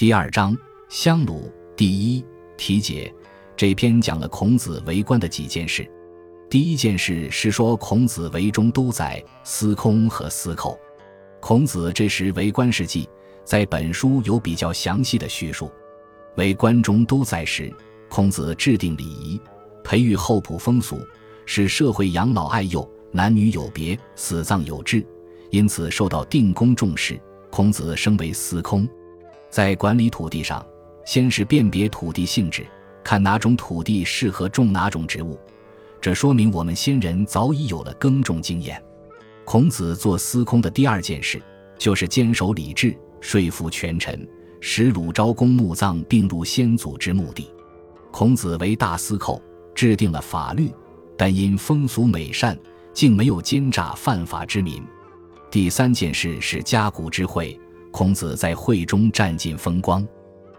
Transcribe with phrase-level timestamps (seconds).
[0.00, 0.56] 第二章
[0.88, 2.24] 香炉第一
[2.56, 3.14] 题解。
[3.54, 5.86] 这篇讲了孔子为官的几件事。
[6.48, 10.80] 第一件事是说孔子为中都宰、司空和司寇。
[11.38, 13.06] 孔子这时为官事迹，
[13.44, 15.70] 在本书有比较详细的叙述。
[16.36, 17.70] 为官中都宰时，
[18.08, 19.38] 孔子制定礼仪，
[19.84, 20.98] 培育厚朴风俗，
[21.44, 25.06] 使社会养老爱幼，男女有别，死葬有制，
[25.50, 27.20] 因此受到定公重视。
[27.50, 28.88] 孔子升为司空。
[29.50, 30.64] 在管理土地上，
[31.04, 32.64] 先是辨别土地性质，
[33.02, 35.38] 看哪种土地适合种哪种植物，
[36.00, 38.80] 这说明我们先人早已有了耕种经验。
[39.44, 41.42] 孔子做司空的第二件事，
[41.76, 44.26] 就是坚守礼制，说服权臣，
[44.60, 47.50] 使鲁昭公墓葬并入先祖之墓地。
[48.12, 49.42] 孔子为大司寇，
[49.74, 50.70] 制定了法律，
[51.16, 52.56] 但因风俗美善，
[52.92, 54.80] 竟没有奸诈犯法之民。
[55.50, 57.58] 第三件事是家谷之会。
[57.90, 60.06] 孔子在会中占尽风光，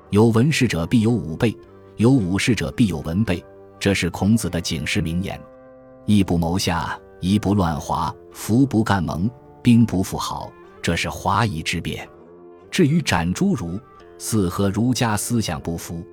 [0.09, 1.55] 有文士者必有武备，
[1.95, 3.43] 有武士者必有文备，
[3.79, 5.39] 这是孔子的警示名言。
[6.05, 9.29] 义不谋下，夷不乱华，福不干盟，
[9.61, 12.07] 兵不复好，这是华夷之辩。
[12.69, 13.79] 至于斩诸儒，
[14.17, 16.03] 似和儒家思想不符。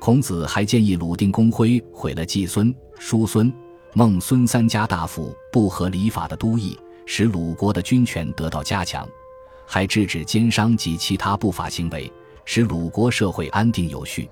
[0.00, 3.52] 孔子还建议鲁定公挥毁了季孙、叔孙、
[3.94, 9.08] 孟孙三家大夫不合礼法的都邑，使鲁国的军权得到加强。
[9.66, 12.10] 还制止奸商及其他不法行为，
[12.44, 14.28] 使鲁国社会安定有序。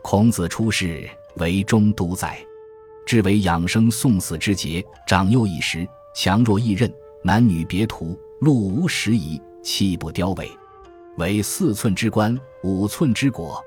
[0.00, 2.38] 孔子出世为中都宰，
[3.04, 6.90] 至为养生送死之节，长幼一时，强弱异任，
[7.22, 10.48] 男女别途，路无拾遗，气不凋萎，
[11.16, 13.60] 为四寸之棺，五寸之椁，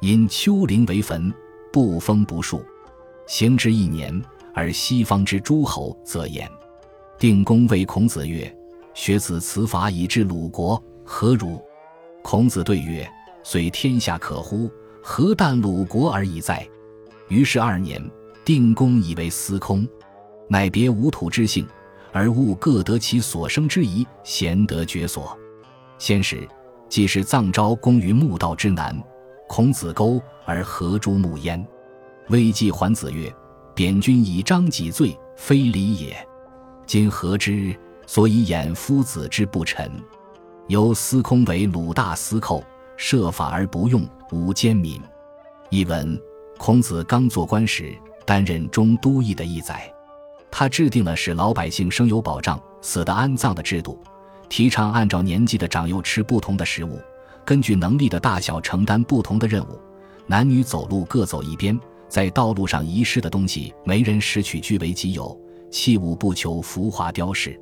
[0.00, 1.32] 因丘陵为坟，
[1.72, 2.62] 不封不树。
[3.26, 4.22] 行之一年，
[4.54, 6.48] 而西方之诸侯则言。
[7.18, 8.54] 定公谓孔子曰。
[8.94, 11.60] 学子辞法以治鲁国，何如？
[12.22, 13.08] 孔子对曰
[13.42, 14.70] ：“虽天下可乎，
[15.02, 16.66] 何但鲁国而已哉？”
[17.28, 18.02] 于是二年，
[18.44, 19.88] 定公以为司空，
[20.48, 21.66] 乃别无土之姓，
[22.12, 25.36] 而物各得其所生之宜，贤得决所。
[25.98, 26.46] 先时，
[26.88, 28.96] 既是葬昭公于墓道之南，
[29.48, 31.66] 孔子沟而何诸墓焉？
[32.28, 33.34] 魏季桓子曰
[33.74, 36.14] ：“贬君以彰己罪，非礼也。
[36.86, 37.74] 今何之？”
[38.06, 39.90] 所以掩夫子之不臣，
[40.68, 42.62] 由司空为鲁大司寇，
[42.96, 45.00] 设法而不用，无奸民。
[45.70, 46.20] 译文：
[46.58, 47.96] 孔子刚做官时，
[48.26, 49.90] 担任中都邑的义宰，
[50.50, 53.98] 他制定了使老百姓生有保障、死的安葬的制度，
[54.48, 57.00] 提倡按照年纪的长幼吃不同的食物，
[57.44, 59.80] 根据能力的大小承担不同的任务，
[60.26, 65.34] 男女走路各走一边，在道路上遗失的东西没人拾取据为己有，
[65.70, 67.58] 器物不求浮华雕饰。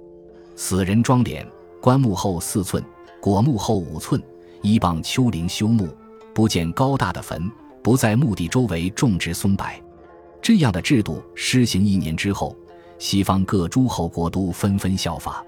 [0.62, 1.42] 死人装殓，
[1.80, 2.84] 棺木厚四寸，
[3.22, 4.22] 椁木厚五寸，
[4.60, 5.88] 依傍丘陵修墓，
[6.34, 7.50] 不建高大的坟，
[7.82, 9.64] 不在墓地周围种植松柏。
[10.42, 12.54] 这样的制度施行一年之后，
[12.98, 15.42] 西方各诸侯国都纷纷效法。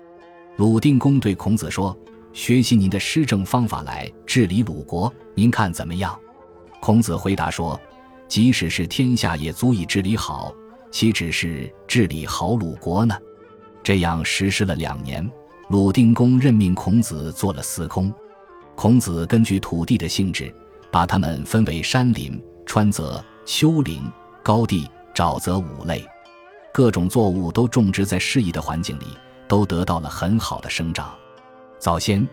[0.56, 1.94] 鲁定公对孔子说
[2.32, 6.18] ：“学习您的施政方法来治理鲁国，您看怎么样？”
[6.80, 7.78] 孔子回答说
[8.28, 10.54] ：“即使是天下也足以治理好，
[10.90, 13.14] 岂只是治理好鲁国呢？”
[13.82, 15.28] 这样实施了两年，
[15.69, 18.12] 鲁定公任命孔子做了司空。
[18.76, 20.54] 孔子根据土地的性质，
[20.91, 24.10] 把它们分为山林、川泽、丘陵、
[24.43, 26.06] 高地、沼泽五类，
[26.72, 29.06] 各种作物都种植在适宜的环境里，
[29.48, 31.12] 都得到了很好的生长。
[31.78, 32.26] 早先，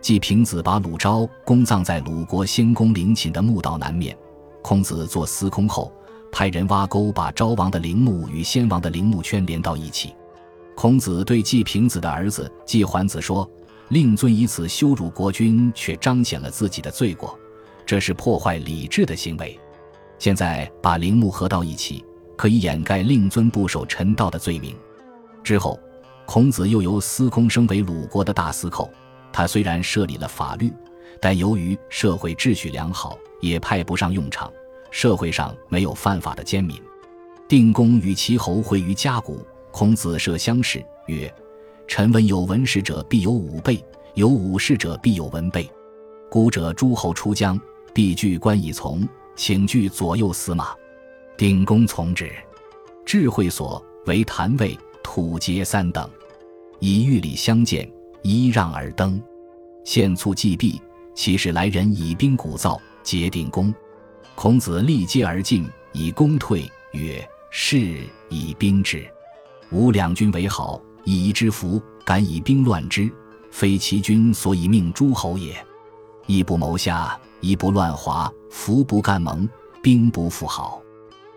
[0.00, 4.16] 季平子把鲁昭公葬在鲁国先公陵寝的墓道南面。
[4.60, 5.92] 孔子做司空后，
[6.32, 10.12] 派人挖沟，把昭王的陵墓与先王的陵墓圈连到一起。
[10.76, 13.50] 孔子对季平子的儿子季桓子说
[13.88, 17.36] ：“令尊以此羞辱国君，却彰显了自己的罪过，
[17.86, 19.58] 这是破坏礼制的行为。
[20.18, 22.04] 现在把陵墓合到一起，
[22.36, 24.76] 可以掩盖令尊不守臣道的罪名。”
[25.42, 25.80] 之后，
[26.26, 28.90] 孔子又由司空升为鲁国的大司寇。
[29.32, 30.70] 他虽然设立了法律，
[31.22, 34.52] 但由于社会秩序良好，也派不上用场。
[34.90, 36.78] 社会上没有犯法的奸民。
[37.48, 39.40] 定公与其侯会于家谷。
[39.78, 41.30] 孔子设乡试，曰
[41.86, 43.84] ：“臣闻有文士者必有武备，
[44.14, 45.70] 有武士者必有文备。
[46.30, 47.60] 古者诸侯出疆，
[47.92, 50.74] 必具官以从，请具左右司马。
[51.36, 52.32] 定公从之。
[53.04, 56.08] 智慧所为坛位、土阶三等，
[56.78, 57.86] 以玉礼相见，
[58.22, 59.22] 揖让而登。
[59.84, 60.80] 献卒祭毕，
[61.14, 63.74] 其使来人以兵鼓噪，皆定公。
[64.34, 67.98] 孔子立阶而进，以攻退，曰：‘是
[68.30, 69.06] 以兵之。’”
[69.70, 73.10] 吾两军为好，以之服，敢以兵乱之，
[73.50, 75.56] 非其君所以命诸侯也。
[76.26, 79.48] 义不谋下，衣不乱华，服不干蒙，
[79.82, 80.82] 兵不复好。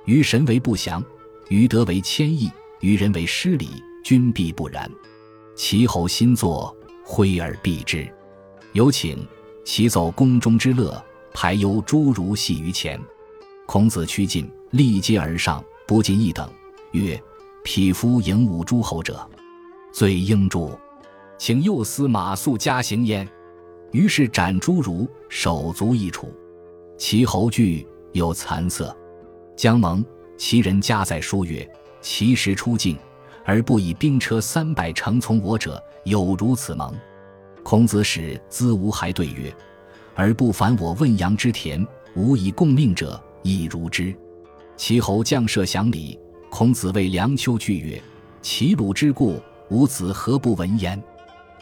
[0.05, 1.03] 于神为不祥，
[1.49, 3.69] 于德为谦抑，于人为失礼，
[4.03, 4.89] 君必不然。
[5.55, 8.07] 齐侯新作，挥而避之。
[8.73, 9.27] 有请
[9.65, 11.03] 齐奏宫中之乐，
[11.33, 12.99] 排忧诸儒戏于前。
[13.65, 16.49] 孔子趋近，立阶而上，不进一等，
[16.91, 17.21] 曰
[17.63, 19.27] ：“匹夫迎吾诸侯者，
[19.91, 20.77] 罪应诛。
[21.37, 23.27] 请右司马速加刑焉。”
[23.91, 26.31] 于是斩诸儒，手足一处。
[26.97, 28.95] 齐侯惧，有惭色。
[29.55, 30.05] 将盟，
[30.37, 31.67] 其人家在书曰
[32.01, 32.97] ：“其时出境，
[33.45, 36.93] 而不以兵车三百乘从我者，有如此盟。”
[37.63, 39.53] 孔子使资无还对曰
[40.15, 41.85] ：“而不反我问阳之田，
[42.15, 44.13] 无以共命者。”亦如之。
[44.75, 46.19] 齐侯将射降礼，
[46.49, 48.01] 孔子谓梁丘惧曰
[48.41, 51.01] ：“齐鲁之故，吾子何不闻焉？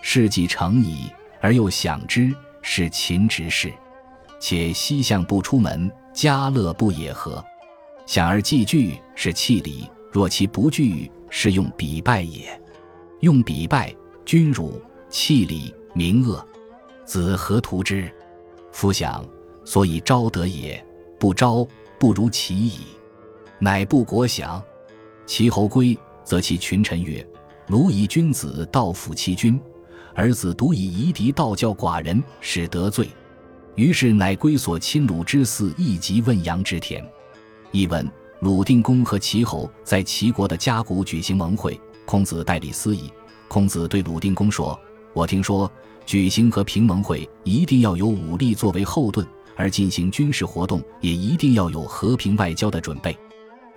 [0.02, 1.12] 事既成矣，
[1.42, 3.72] 而又享之，是秦之事。
[4.40, 7.44] 且西向不出门，家乐不也何？
[8.06, 12.60] 想而既惧，是弃礼；若其不惧，是用彼败也。
[13.20, 13.94] 用彼败，
[14.26, 16.44] 君辱；弃礼，民恶。
[17.06, 18.10] 子何图之？
[18.72, 19.24] 夫想，
[19.66, 20.84] 所以昭德也。”
[21.20, 21.68] 不招，
[22.00, 22.82] 不如其矣。
[23.60, 24.64] 乃不国降。
[25.28, 27.24] 齐侯归，则其群臣曰
[27.68, 29.60] ：“鲁以君子道辅其君，
[30.16, 33.10] 儿子独以夷狄道教寡人，使得罪。”
[33.76, 37.06] 于是乃归所亲鲁之嗣，一及问阳之田。
[37.72, 38.10] 译文：
[38.40, 43.12] 鲁定公和齐侯在齐国的家谷举行盟会，孔子代理司仪。
[43.50, 44.80] 孔子对鲁定公说
[45.14, 45.70] ：“我听说，
[46.06, 49.28] 举行和平盟会，一定要有武力作为后盾。”
[49.60, 53.18] 而进行军事活动也一定要有和平外交的准备。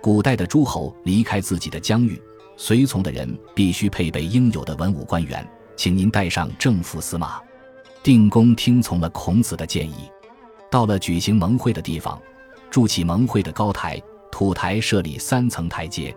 [0.01, 2.19] 古代的诸侯离开自己的疆域，
[2.57, 7.39] 随从的人必须配备应有的文武官员，请您带上正副司马。
[8.01, 10.09] 定公听从了孔子的建议，
[10.71, 12.19] 到了举行盟会的地方，
[12.71, 14.01] 筑起盟会的高台，
[14.31, 16.15] 土台设立三层台阶，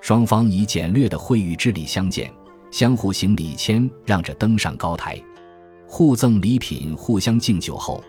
[0.00, 2.32] 双方以简略的会谕之礼相见，
[2.70, 5.20] 相互行礼谦让着登上高台，
[5.84, 8.00] 互赠礼品，互相敬酒后。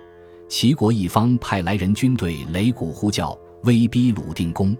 [0.48, 4.78] 齐国一方派来人军队擂鼓呼叫，威逼鲁定公。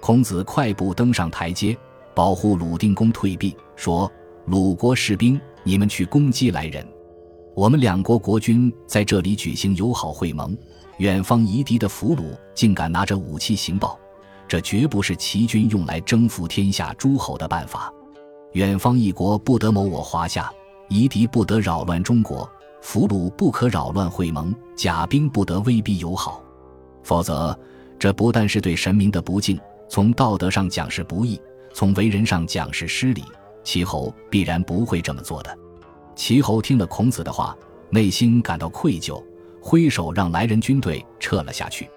[0.00, 1.76] 孔子快步登上台阶，
[2.14, 4.10] 保护鲁定公退避，说
[4.46, 6.86] ：“鲁国士兵，你们去攻击来人。
[7.54, 10.56] 我们两国国君在这里举行友好会盟，
[10.96, 13.98] 远方夷狄的俘虏竟敢拿着武器行暴，
[14.48, 17.92] 这绝不是齐军用来征服天下诸侯的办法。
[18.52, 20.50] 远方一国不得谋我华夏，
[20.88, 22.50] 夷狄不得扰乱中国。”
[22.82, 26.42] 俘虏不可扰乱会盟，甲兵不得威逼友好，
[27.02, 27.54] 否则
[27.98, 29.60] 这不但是对神明的不敬，
[29.90, 31.38] 从道德上讲是不义，
[31.74, 33.24] 从为人上讲是失礼。
[33.64, 35.58] 齐侯必然不会这么做的。
[36.14, 37.56] 齐侯听了孔子的话，
[37.90, 39.20] 内心感到愧疚，
[39.60, 41.90] 挥手让来人军队撤了下去。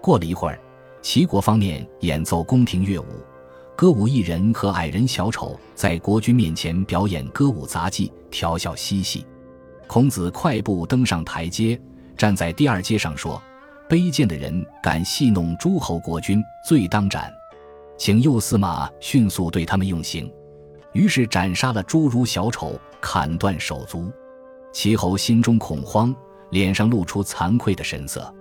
[0.00, 0.60] 过了一会儿，
[1.02, 3.20] 齐国方面演奏宫廷乐舞，
[3.74, 9.26] 歌舞艺人和矮人小丑在国君面前表演歌舞杂技，调笑嬉戏。
[9.88, 11.78] 孔子快步登上台阶，
[12.16, 13.42] 站在第二阶上说
[13.92, 17.30] ：“卑贱的人敢戏弄诸侯国君，罪当斩。
[17.98, 20.32] 请右司马迅速对他们用刑。”
[20.94, 24.10] 于是斩杀了诸如小丑，砍断手足。
[24.72, 26.14] 齐侯心中恐慌，
[26.52, 28.34] 脸上露出惭愧的神色。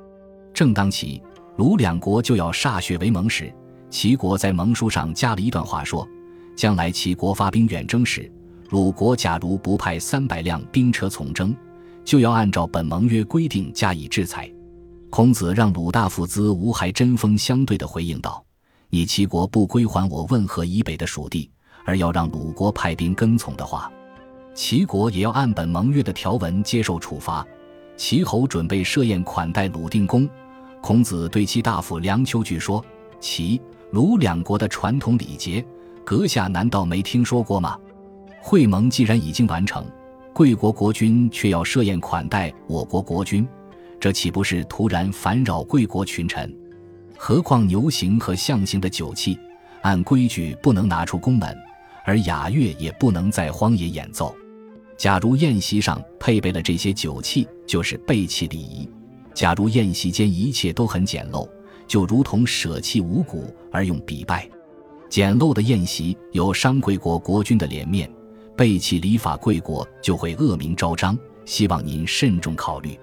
[0.53, 1.21] 正当齐、
[1.57, 3.53] 鲁两国就要歃血为盟时，
[3.89, 6.08] 齐国在盟书上加了一段话，说
[6.55, 8.31] ：“将来齐国发兵远征时。”
[8.72, 11.53] 鲁国假如不派三百辆兵车从征，
[12.05, 14.50] 就要按照本盟约规定加以制裁。
[15.12, 18.41] 孔子让鲁大夫子吴还针锋相对地回应道
[18.89, 21.51] ：“你齐国不归还我汶河以北的属地，
[21.86, 23.91] 而要让鲁国派兵跟从的话，
[24.56, 27.46] 齐国也要按本盟约的条文接受处罚。”
[27.98, 30.27] 齐侯准备设宴款待鲁定公。
[30.82, 32.84] 孔子对其大夫梁丘据说
[33.20, 35.63] ：“齐、鲁两国的传统礼节，
[36.06, 37.77] 阁下难道没听说过吗？”
[38.41, 39.86] 会盟既然已经完成，
[40.34, 43.46] 贵国国君却要设宴款待我国国君，
[44.01, 46.51] 这岂不是突然烦扰贵国群臣？
[47.15, 49.38] 何况牛形和象形的酒器，
[49.84, 51.55] 按规矩不能拿出宫门，
[52.03, 54.36] 而雅乐也不能在荒野演奏。
[54.98, 58.89] 假如宴席上配备了这些酒器，就是背弃礼仪；
[59.36, 61.48] 假如宴席间一切都很简陋，
[61.88, 64.50] 就如同舍弃五谷而用笔拜。
[65.10, 68.12] 简陋的宴席有伤贵国国君的脸面。
[68.58, 71.15] 背弃礼法，贵国就会恶名昭彰。
[71.46, 72.98] 希望您慎重考虑。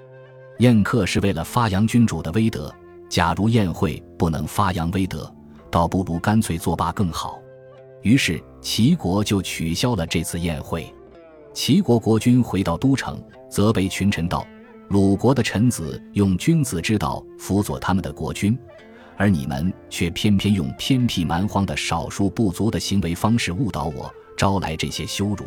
[0.58, 2.74] 宴客是为了发扬君主的威德，
[3.08, 5.32] 假如宴会不能发扬威德，
[5.70, 7.38] 倒不如干脆作罢更好。
[8.02, 10.92] 于是齐国就取消了这次宴会。
[11.54, 14.44] 齐国国君回到都城，责备群臣道
[14.90, 18.58] ：“鲁国的臣子用君子之道辅佐他们的国君，
[19.16, 25.46] 而你们却偏偏用偏僻蛮荒的少数部族的行为方式误导我，招来这些羞辱。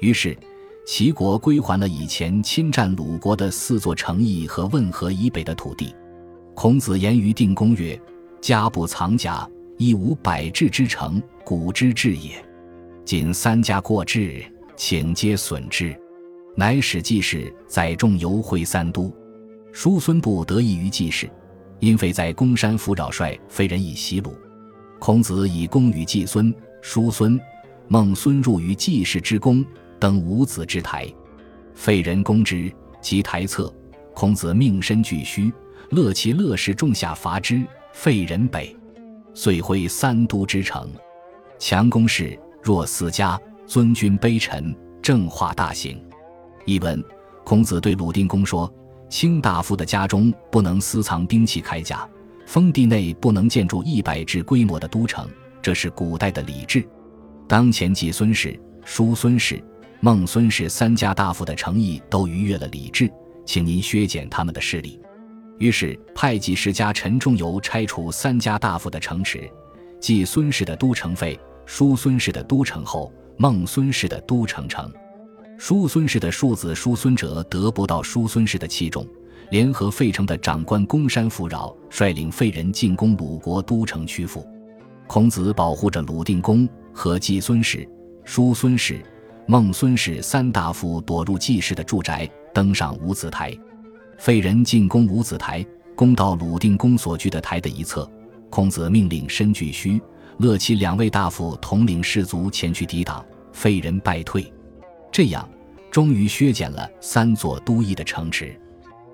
[0.00, 0.36] 于是，
[0.84, 5.94] 齐国归还了以前侵占鲁国的四座城邑和汶河以北的土地。
[6.54, 7.98] 孔子言于定公曰
[8.40, 9.48] ：“家不藏甲，
[9.78, 12.32] 亦无百志之城，古之志也。
[13.04, 14.42] 仅三家过志，
[14.76, 15.96] 请皆损之。”
[16.54, 19.10] 乃使季氏载重游会三都，
[19.72, 21.30] 叔孙不得意于季氏，
[21.80, 24.34] 因废在公山抚扰帅非人以袭鲁。
[24.98, 27.40] 孔子以公与季孙、叔孙、
[27.88, 29.64] 孟孙入于季氏之宫，
[30.02, 31.06] 登五子之台，
[31.76, 32.68] 废人公之，
[33.00, 33.72] 及台侧，
[34.12, 35.52] 孔子命身俱虚，
[35.90, 38.76] 乐其乐士众下伐之，废人北，
[39.32, 40.90] 遂毁三都之城。
[41.56, 46.04] 强攻势，若四家，尊君卑臣，正化大行。
[46.64, 47.00] 译文：
[47.44, 48.68] 孔子对鲁定公说
[49.08, 52.08] ：“卿大夫的家中不能私藏兵器铠甲，
[52.44, 55.28] 封地内不能建筑一百至规模的都城，
[55.62, 56.84] 这是古代的礼制。
[57.46, 59.62] 当前季孙氏、叔孙氏、
[60.04, 63.08] 孟孙氏三家大夫的诚意都逾越了礼制，
[63.46, 65.00] 请您削减他们的势力。”
[65.60, 69.48] 于是派季氏家陈仲由拆除三家大夫的城池，
[70.00, 74.92] 季孙氏的都城废，叔孙氏的都城后，孟孙氏的都城成。
[75.56, 79.06] 叔孙氏的庶子叔孙哲得不到叔孙氏的器重，
[79.50, 84.44] 联合费城的长官公山富饶，率领费人进攻鲁国都城曲阜。
[85.06, 87.88] 孔子保护着鲁定公和季孙氏、
[88.24, 89.00] 叔孙氏、
[89.46, 93.56] 孟孙氏三大夫躲入季氏的住宅，登上五子台。
[94.16, 98.08] 废人进攻五子台，攻到鲁定公所居的台的一侧。
[98.48, 100.00] 孔子命令申巨须、
[100.38, 104.50] 乐其两位大夫统领士卒前去抵挡，费人败退。
[105.10, 105.48] 这样，
[105.90, 108.58] 终于削减了三座都邑的城池。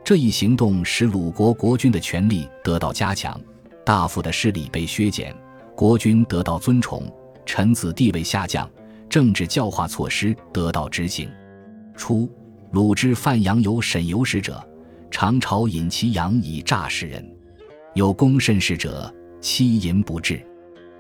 [0.05, 3.41] 这一行动使鲁国国君的权力得到加强，
[3.85, 5.35] 大夫的势力被削减，
[5.75, 7.11] 国君得到尊崇，
[7.47, 8.69] 臣子地位下降，
[9.09, 11.29] 政治教化措施得到执行。
[11.97, 12.31] 初，
[12.73, 14.63] 鲁之范阳有沈由使者，
[15.11, 17.23] 常朝饮其羊以诈世人；
[17.95, 20.37] 有公慎事者，欺淫不治；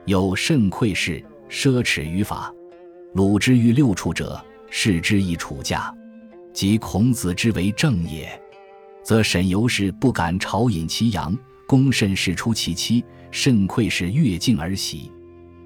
[0.06, 2.52] 有甚愧事，奢侈于法。
[3.14, 4.40] 鲁之欲六处者。
[4.70, 5.90] 视之以处驾，
[6.52, 8.28] 即孔子之为政也，
[9.02, 11.34] 则沈由氏不敢朝饮其羊，
[11.66, 15.10] 公慎事出其妻，甚愧是越境而喜。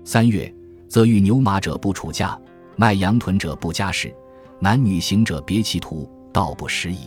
[0.04, 0.54] 三月，
[0.92, 2.38] 则遇牛马者不处驾，
[2.76, 4.14] 卖羊豚者不加事，
[4.61, 6.99] 男女行者别其途，道不拾矣。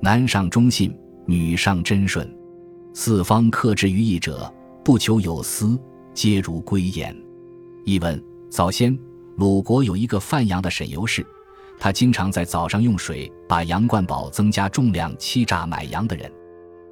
[0.00, 0.96] 男上忠信，
[1.26, 2.32] 女上贞顺，
[2.94, 4.48] 四方克之于义者，
[4.84, 5.76] 不求有私，
[6.14, 7.12] 皆如归焉。
[7.84, 8.96] 译文：早先。
[9.36, 11.26] 鲁国有一个范阳的沈由氏，
[11.76, 16.30] 他经常在早上用水把羊灌饱，增加重量，欺诈买羊的人。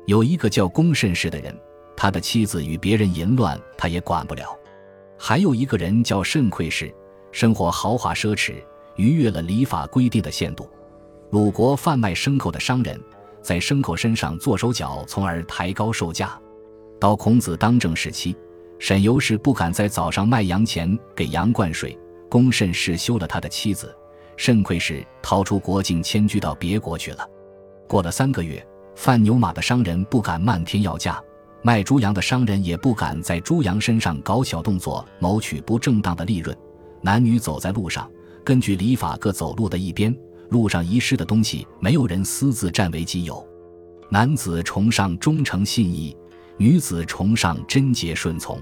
[0.06, 1.56] 有一个叫公慎氏的人，
[1.97, 4.45] 他的妻子与别人淫乱，他也管不了。
[5.18, 6.94] 还有一个人叫慎愧氏，
[7.32, 8.54] 生活豪华奢侈，
[8.96, 10.68] 逾越了礼法规定的限度。
[11.30, 13.00] 鲁国贩卖牲口的商人，
[13.42, 16.38] 在牲口身上做手脚，从而抬高售价。
[17.00, 18.37] 到孔子当政时期，
[18.78, 21.99] 沈由氏不敢在早上卖羊前给羊灌水。
[22.28, 23.94] 公慎氏休了他的妻子，
[24.37, 27.28] 慎愧氏逃出国境，迁居到别国去了。
[27.87, 31.23] 过了三个月，贩牛马的商人不敢漫天要价，
[31.66, 36.56] 卖猪羊的商人也不敢在猪羊身上搞小动作，谋取不正当的利润。
[37.02, 38.08] 男女走在路上，
[38.44, 40.16] 根据礼法各走路的一边，
[40.50, 43.44] 路上遗失的东西，没有人私自占为己有。
[44.08, 46.16] 男子崇尚忠诚信义，
[46.56, 48.61] 女子崇尚贞洁顺从。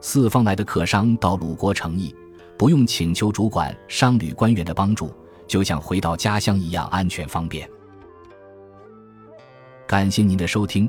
[0.00, 2.14] 四方来的客商到鲁国诚意。
[2.56, 5.12] 不用请求主管商旅官员的帮助，
[5.46, 7.68] 就像回到家乡一样安全方便。
[9.86, 10.88] 感谢您的收听，